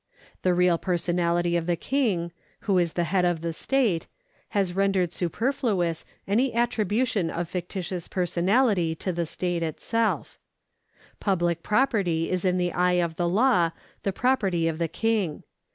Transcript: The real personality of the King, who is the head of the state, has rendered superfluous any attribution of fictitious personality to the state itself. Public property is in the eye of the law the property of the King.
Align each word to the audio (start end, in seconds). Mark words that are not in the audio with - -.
The 0.41 0.55
real 0.55 0.79
personality 0.79 1.55
of 1.55 1.67
the 1.67 1.75
King, 1.75 2.31
who 2.61 2.79
is 2.79 2.93
the 2.93 3.03
head 3.03 3.23
of 3.23 3.41
the 3.41 3.53
state, 3.53 4.07
has 4.49 4.75
rendered 4.75 5.13
superfluous 5.13 6.05
any 6.27 6.55
attribution 6.55 7.29
of 7.29 7.47
fictitious 7.47 8.07
personality 8.07 8.95
to 8.95 9.13
the 9.13 9.27
state 9.27 9.61
itself. 9.61 10.39
Public 11.19 11.61
property 11.61 12.31
is 12.31 12.43
in 12.43 12.57
the 12.57 12.73
eye 12.73 12.93
of 12.93 13.15
the 13.17 13.29
law 13.29 13.73
the 14.01 14.11
property 14.11 14.67
of 14.67 14.79
the 14.79 14.87
King. 14.87 15.43